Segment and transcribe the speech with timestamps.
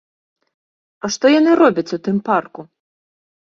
[1.03, 2.61] А што яны робяць у тым парку?